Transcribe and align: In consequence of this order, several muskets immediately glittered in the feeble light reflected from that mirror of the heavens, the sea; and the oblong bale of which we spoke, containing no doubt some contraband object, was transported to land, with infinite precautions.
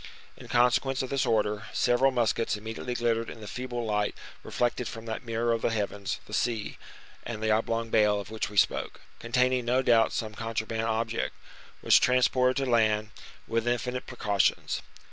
In 0.35 0.47
consequence 0.47 1.03
of 1.03 1.11
this 1.11 1.27
order, 1.27 1.65
several 1.73 2.09
muskets 2.09 2.57
immediately 2.57 2.95
glittered 2.95 3.29
in 3.29 3.39
the 3.39 3.47
feeble 3.47 3.85
light 3.85 4.15
reflected 4.41 4.87
from 4.87 5.05
that 5.05 5.23
mirror 5.23 5.53
of 5.53 5.61
the 5.61 5.69
heavens, 5.69 6.19
the 6.25 6.33
sea; 6.33 6.79
and 7.23 7.39
the 7.43 7.51
oblong 7.51 7.91
bale 7.91 8.19
of 8.19 8.31
which 8.31 8.49
we 8.49 8.57
spoke, 8.57 9.01
containing 9.19 9.65
no 9.65 9.83
doubt 9.83 10.11
some 10.11 10.33
contraband 10.33 10.81
object, 10.87 11.35
was 11.83 11.99
transported 11.99 12.57
to 12.65 12.65
land, 12.67 13.11
with 13.47 13.67
infinite 13.67 14.07
precautions. 14.07 14.81